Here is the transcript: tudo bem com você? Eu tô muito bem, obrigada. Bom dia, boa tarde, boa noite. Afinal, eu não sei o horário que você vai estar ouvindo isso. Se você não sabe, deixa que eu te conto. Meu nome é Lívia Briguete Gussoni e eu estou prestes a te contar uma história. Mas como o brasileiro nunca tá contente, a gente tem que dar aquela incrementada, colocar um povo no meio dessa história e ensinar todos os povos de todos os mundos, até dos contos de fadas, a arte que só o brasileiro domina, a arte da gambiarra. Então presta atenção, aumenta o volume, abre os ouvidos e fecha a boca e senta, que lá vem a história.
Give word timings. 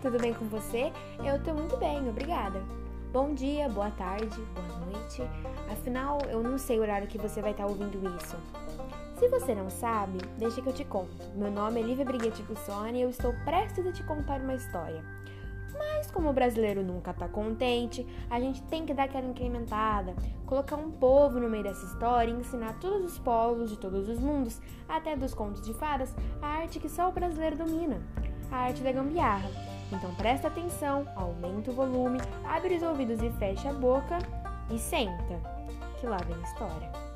tudo 0.00 0.18
bem 0.18 0.32
com 0.34 0.46
você? 0.46 0.92
Eu 1.24 1.42
tô 1.42 1.52
muito 1.54 1.76
bem, 1.76 2.08
obrigada. 2.08 2.62
Bom 3.12 3.34
dia, 3.34 3.68
boa 3.68 3.90
tarde, 3.90 4.40
boa 4.54 4.86
noite. 4.86 5.22
Afinal, 5.70 6.18
eu 6.28 6.42
não 6.42 6.56
sei 6.56 6.78
o 6.78 6.82
horário 6.82 7.08
que 7.08 7.18
você 7.18 7.42
vai 7.42 7.50
estar 7.50 7.66
ouvindo 7.66 8.00
isso. 8.16 8.36
Se 9.18 9.28
você 9.28 9.54
não 9.54 9.68
sabe, 9.68 10.18
deixa 10.38 10.62
que 10.62 10.68
eu 10.68 10.72
te 10.72 10.84
conto. 10.84 11.26
Meu 11.34 11.50
nome 11.50 11.80
é 11.80 11.82
Lívia 11.82 12.04
Briguete 12.04 12.42
Gussoni 12.42 12.98
e 12.98 13.02
eu 13.02 13.10
estou 13.10 13.34
prestes 13.44 13.86
a 13.86 13.92
te 13.92 14.02
contar 14.04 14.40
uma 14.40 14.54
história. 14.54 15.04
Mas 15.76 16.10
como 16.10 16.30
o 16.30 16.32
brasileiro 16.32 16.82
nunca 16.82 17.12
tá 17.12 17.26
contente, 17.26 18.06
a 18.30 18.38
gente 18.38 18.62
tem 18.62 18.86
que 18.86 18.94
dar 18.94 19.04
aquela 19.04 19.26
incrementada, 19.26 20.14
colocar 20.46 20.76
um 20.76 20.90
povo 20.90 21.40
no 21.40 21.48
meio 21.48 21.64
dessa 21.64 21.84
história 21.84 22.30
e 22.30 22.34
ensinar 22.34 22.78
todos 22.80 23.12
os 23.12 23.18
povos 23.18 23.70
de 23.70 23.78
todos 23.78 24.08
os 24.08 24.18
mundos, 24.18 24.60
até 24.88 25.16
dos 25.16 25.34
contos 25.34 25.60
de 25.62 25.74
fadas, 25.74 26.14
a 26.40 26.46
arte 26.46 26.78
que 26.78 26.88
só 26.88 27.08
o 27.08 27.12
brasileiro 27.12 27.56
domina, 27.56 28.00
a 28.50 28.56
arte 28.56 28.82
da 28.82 28.92
gambiarra. 28.92 29.69
Então 29.92 30.14
presta 30.14 30.48
atenção, 30.48 31.06
aumenta 31.16 31.70
o 31.70 31.74
volume, 31.74 32.18
abre 32.44 32.76
os 32.76 32.82
ouvidos 32.82 33.22
e 33.22 33.30
fecha 33.32 33.70
a 33.70 33.72
boca 33.72 34.18
e 34.70 34.78
senta, 34.78 35.40
que 35.98 36.06
lá 36.06 36.18
vem 36.18 36.36
a 36.36 36.46
história. 36.46 37.09